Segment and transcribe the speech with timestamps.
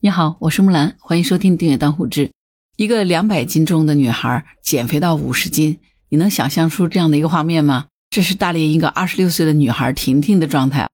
[0.00, 2.28] 你好，我是木兰，欢迎收听《订阅当户知》。
[2.76, 7.86] 一个两百斤重的女孩减肥到五十斤，你能想象出这样的一个画面吗？
[8.08, 10.88] 这是大连一个二十六岁的女孩婷婷的状态。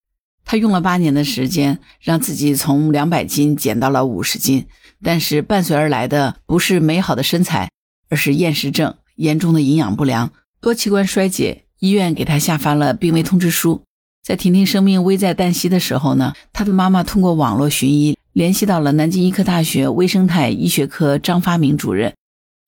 [0.46, 4.64] 她用了八年的时间，让自己从两百斤减到了五十斤，
[5.03, 7.68] 但是伴随而来的不是美好的身材，
[8.08, 10.32] 而是厌食症，严重的营养不良，
[10.62, 11.66] 多器官衰竭。
[11.78, 13.82] 医院给她下发了病危通知书。
[14.22, 18.16] 在婷婷生命危在旦夕的时候呢，她的妈妈通过网络寻医。
[18.34, 22.12] 联系到了南京医科大学微生态医学科张发明主任，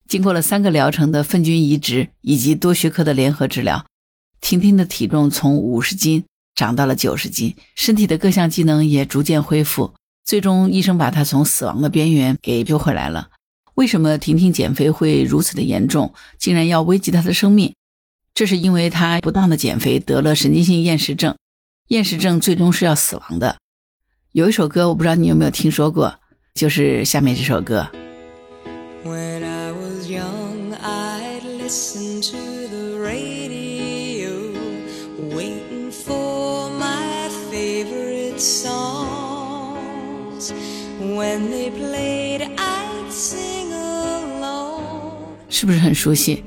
[0.08, 3.84] 经过了三个疗程的粪菌移植以及多学科的联合治疗，
[4.41, 6.22] 婷婷的体重从五十斤
[6.55, 9.92] 长到了九十斤，身体的各项机能也逐渐恢复，
[10.24, 13.30] 最终医生把她从死亡的边缘给救回来了。
[13.74, 17.74] 为什么婷婷减肥会如此的严重，竟然要危及她的生命？
[18.33, 21.36] 这是因为她不当的减肥得了神经性厌食症，
[21.88, 23.56] 厌食症最终是要死亡的。
[24.36, 26.14] 有一首歌，我不知道你有没有听说过，
[26.52, 27.88] 就是下面这首歌。
[45.48, 46.44] 是不是很熟悉？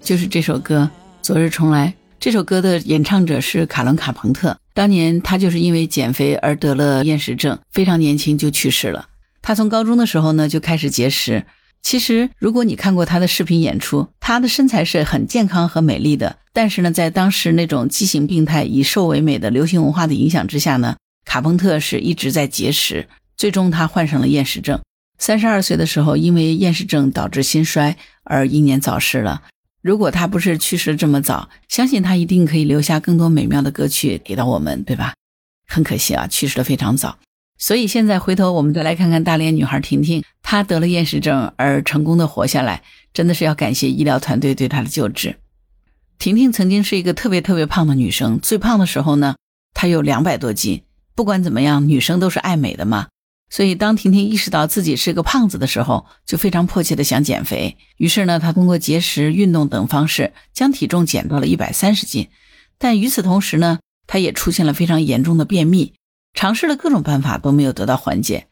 [0.00, 0.88] 就是这首歌
[1.26, 1.92] 《昨日重来》。
[2.22, 4.56] 这首歌的演唱者是卡伦·卡朋特。
[4.74, 9.08] 当年他就是因为减肥而得了厌食症，非常年轻就去世了。
[9.42, 11.44] 他从高中的时候呢就开始节食。
[11.82, 16.36] 其实，如果你看过他的视频演出，他的身材是很健康和美丽的。
[16.52, 24.80] 但是呢，在当时那种畸形病态、以瘦为美的流行文化的影响之下呢，卡朋特是一直在节食，最终他患上了厌食症。
[25.18, 29.42] 三十二岁的时候，因为厌食症导致心衰而英年早逝了。
[29.82, 35.14] 如果他不是去世这么早，相信他一定可以留下更多美妙的歌曲给到我们，对吧？
[35.66, 37.18] 很可惜啊，去世的非常早。
[37.58, 45.36] 所以现在回头我们再来看看大连女孩婷婷，她得了厌食症而成功的活下来，真的是要感谢医疗团队对她的救治。
[46.18, 49.34] 婷婷曾经是一个特别特别胖的女生，最胖的时候呢，
[49.74, 50.82] 她有两百多斤。
[51.14, 53.08] 不管怎么样，女生都是爱美的嘛。
[53.54, 57.76] 所以，当婷婷意识到自己是个胖子的时候，就非常迫切的想减肥。
[57.98, 62.30] 于是呢，她通过节食、运动等方式，将体重减到了一百三十斤。
[62.78, 65.92] 但与此同时呢，她也出现了非常严重的便秘，
[66.32, 68.46] 尝试了各种办法都没有得到缓解。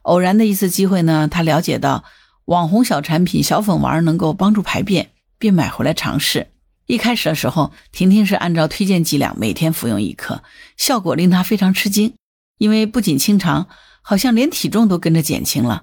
[0.00, 2.04] 偶然的一次机会呢，她了解到
[2.46, 6.46] 网红小产品小粉丸能够帮助排便，便买回来尝试。
[6.86, 10.42] 一开始的时候，婷婷是按照推荐剂量每天服用一颗，
[10.78, 12.14] 效果令她非常吃惊，
[12.56, 13.66] 因为不仅清肠。
[14.08, 15.82] 好像连体重都跟着减轻了。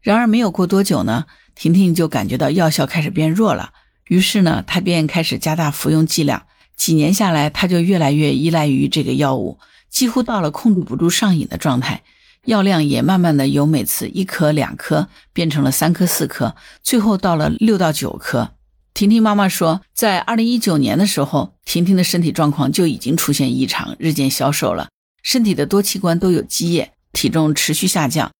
[0.00, 1.24] 然而没有过多久呢，
[1.56, 3.72] 婷婷就感觉到药效开始变弱了。
[4.06, 6.46] 于是呢，她便开始加大服用剂量。
[6.76, 9.58] 几年下来，她就越来越依赖于这个药物，
[9.90, 12.04] 几乎到了控制不住上瘾的状态。
[12.44, 18.52] 药量也慢慢的由每次一颗两颗变成了三颗四颗，最后到了六到九颗。
[18.92, 24.90] 婷婷妈妈说，在二零一九年的时候，婷婷的身体状况就已经出现异常，日渐消瘦了，
[25.24, 26.92] 身体的多器官都有积液。
[27.14, 28.32] 体重持续下降，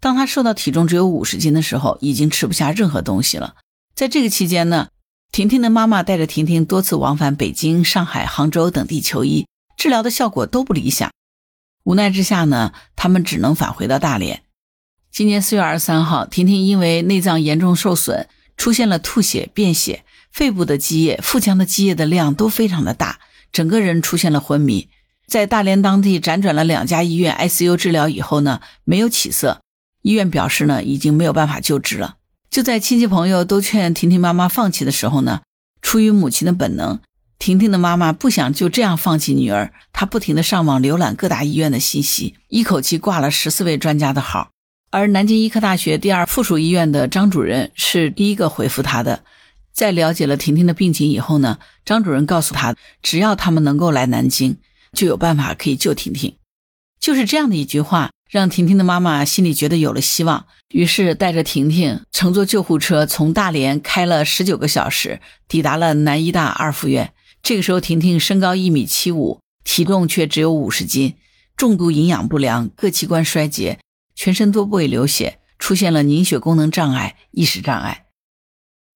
[0.00, 3.56] 当他瘦到体重只有五十斤的时候，已经吃不下任何东西了。
[3.94, 4.88] 在这个期间呢，
[5.30, 9.46] 婷婷的妈妈带着婷婷多次往返北京、上海、杭州等地求医，
[9.76, 11.10] 治疗的效果都不理想。
[11.84, 14.42] 无奈之下呢，他们只能返回到大连。
[15.10, 23.18] 今年四月二十三号，婷婷因为内脏严重受损，出现了吐血、便血，肺部的积液、腹腔的积液的量都非常的大，
[23.50, 24.88] 整个人出现了昏迷。
[25.30, 29.60] 在大连当地辗转了两家医院 ICU 治疗以后呢，没有起色，
[30.02, 32.16] 医院表示呢已经没有办法救治了。
[32.50, 35.42] 就在亲戚朋友都劝婷婷妈妈放弃的时候呢，
[35.80, 36.98] 出于母亲的本能，
[37.38, 44.50] 婷婷的妈妈不想就这样放弃女儿，她不停地上网浏览各大医院的信息，一口气挂了十四位专家的号。
[44.90, 49.22] 而南京医科大学第二附属医院的张主任是第一个回复她的。
[49.72, 54.56] 在了解了婷婷的病情以后呢，张主任告诉她，只要他们能够来南京。
[54.92, 56.36] 就有办法可以救婷婷，
[57.00, 67.12] 就是这样的一句话，让婷婷的妈妈心里觉得有了希望，于是带着婷婷乘坐救护车从大连开了十九个小时，抵达了南医大二附院。
[67.42, 71.14] 这个时候，婷婷身高一米七五，体重却只有五十斤，
[71.56, 73.78] 重度营养不良，各器官衰竭，
[74.14, 78.04] 全身多部位流血，出现了凝血功能障碍、意识障碍。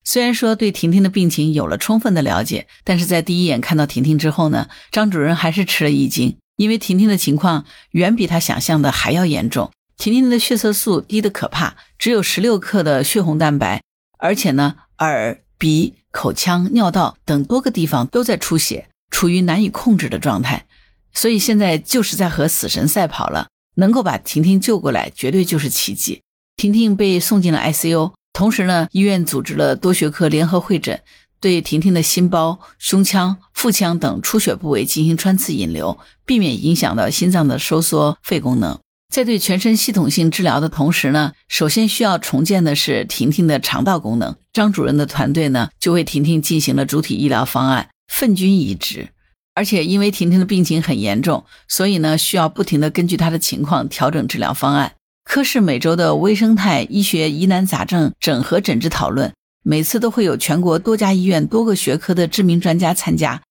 [0.04, 9.70] 虽然说对婷婷的病情有了充分的了解，但是在第一眼看到婷婷之后呢，张主任还是吃了一惊，因为婷婷的情况远比他想象的还要严重。
[9.96, 13.82] 婷婷的血色素低得可怕，只有十六克的血红蛋白，
[14.18, 20.66] 而且呢，耳、鼻、口腔、尿道等多个地方都在出血，处于难以控制的状态。
[21.12, 23.48] 所以现在就是在和死神赛跑了。
[23.76, 26.22] 能够把婷婷救过来，绝对就是奇迹。
[26.54, 31.00] 婷婷被送进了 ICU，同时呢，医院组织了多学科联合会诊，
[31.40, 35.96] 对婷婷的心包、胸腔、腹腔等出血部位进行穿刺引流，
[36.26, 38.76] 避免影响到心脏的收缩、肺功能。
[39.14, 44.34] 在对全身系统性治疗的同时呢，首先需要重建的是婷婷的肠道功能。
[44.52, 49.10] 张主任的团队呢，就为婷婷进行了主体医疗方案——粪菌移植。
[49.54, 54.94] 而且因为婷婷的病情很严重，所以呢，需要不停地根据她的情况调整治疗方案。
[55.24, 59.32] 科室每周的微生态医学疑难杂症整合诊治讨论，
[59.64, 63.42] 每次都会有全国多家医院多个学科的知名专家参加。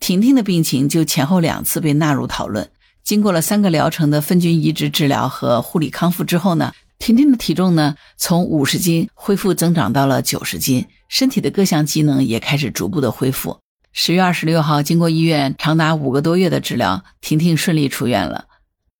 [0.00, 2.68] 婷婷的病情就前后两次被纳入讨论。
[3.02, 13.58] 经过了三个疗程的粪菌移植治疗和护理康复之后呢，婷婷的体重呢从五十斤恢复增长到了九十斤，身体的各项机能也开始逐步的恢复。
[13.92, 18.44] 十月二十六号，经过医院长达五个多月的治疗，婷婷顺利出院了。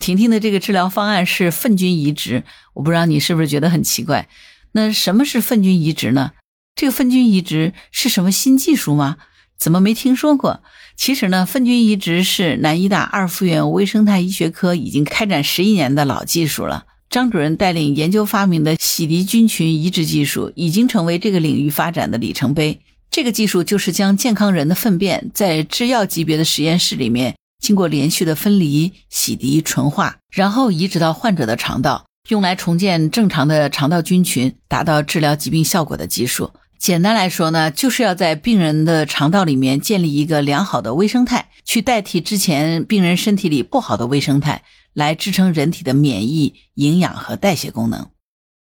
[0.00, 2.42] 婷婷的这个治疗方案是粪菌移植，
[2.74, 4.28] 我不知道你是不是觉得很奇怪？
[4.72, 6.32] 那什么是粪菌移植呢？
[6.74, 9.18] 这个粪菌移植是什么新技术吗？
[9.58, 10.62] 怎么没听说过？
[10.96, 16.86] 其实呢，粪菌移植是南医大二附院微生态医学科已经开展十一年的老技术了。
[17.10, 22.80] 张主任带领研究发明的洗涤菌群移植技术，已经成为这个领域发展的里程碑。
[23.10, 36.50] 这个技术就是将健康人的粪便在制药级别的实验室里面，经过连续的分离、洗涤、纯化，然后移植到患者的肠道，用来重建正常的肠道菌群，达到治疗疾病效果的技术。
[36.78, 44.62] 简单来说呢，就是要在病人的肠道里面建立一个良好的微生态，去代替之前病人身体里不好的微生态，
[44.94, 48.08] 来支撑人体的免疫、营养和代谢功能。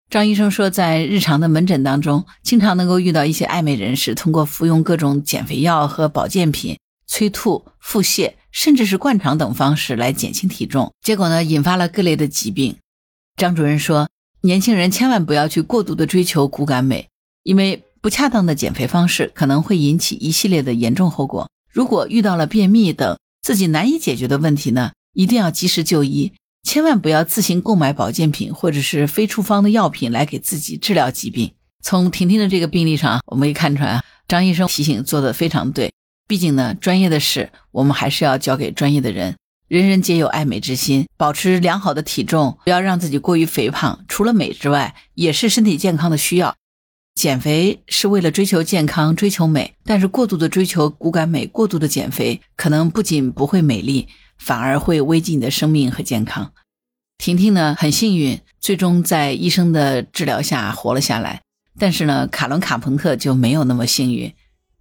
[0.10, 12.76] 张医生说，在日常的门诊当中，经常能够遇到一些爱美人士，通过服用各种减肥药和保健品、催吐、腹泻，甚至是灌肠等方式来减轻体重，结果呢，引发了各类的疾病。
[13.36, 14.10] 张主任说，
[14.42, 17.08] 年轻人千万不要去过度的追求骨感美，
[17.44, 21.48] 因为不恰当的减肥方式可能会引起一系列的严重后果。
[21.72, 26.34] 如果遇到了便秘等自己难以解决的问题呢，一定要及时就医。
[26.64, 31.52] 千万不要自行购买保健品或者是非处方的药品来给自己治疗疾病。
[31.84, 35.94] 从婷婷的这个病例上，我们可以看出来，张医生提醒做的非常对。
[36.28, 39.36] 毕竟呢，专业的事我们还是要交给专业的人。
[39.68, 44.06] 人人皆有爱美之心，保持良好的体重，不要让自己过于肥胖。
[44.08, 46.56] 除了美之外，也是身体健康的需要。
[47.16, 54.08] 减肥是为了追求健康、追求美，但是过度的追求骨感美、过度的减肥，可能不仅不会美丽。
[54.38, 56.54] 反而会危及你的生命和健康。
[57.18, 61.42] 婷婷呢，很幸运，最终在医生的治疗下活了下来。
[61.80, 64.32] 但是呢，卡伦·卡朋特就没有那么幸运。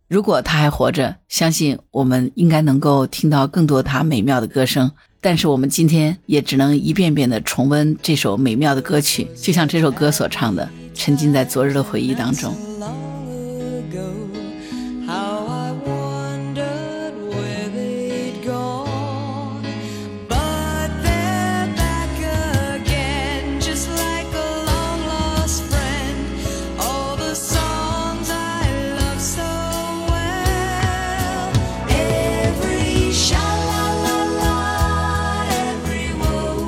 [0.08, 4.92] 如果他还活着，相信我们应该能够听到更多他美妙的歌声。
[5.20, 12.54] 但是我们今天也只能一遍遍的重温这首美妙的歌曲，就像这首歌所唱的：“沉浸在昨日的回忆当中。”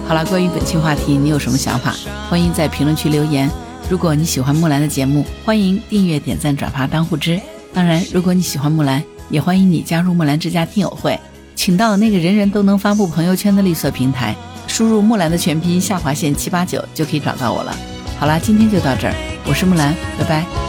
[0.09, 1.95] 好了，关于本期话题，你有什么想法？
[2.31, 3.49] 欢迎在评论区留言。
[3.91, 7.39] 如果你喜欢木兰的节目，欢迎订阅、点赞、转发当护知。
[7.75, 11.21] 当然，如果你喜欢木兰，也欢迎你加入木兰之家听友会，
[11.55, 14.35] 请到那个人人都能发布朋友圈的绿色平台，
[14.67, 17.77] 输入木兰的全拼下划线七八九就可以找到我了。
[18.19, 20.68] 好了，今天就到这儿，我是木兰，拜拜。